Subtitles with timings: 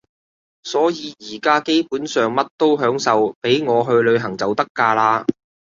[0.63, 5.23] 所以而家基本上乜都享受，畀我去旅行就得㗎喇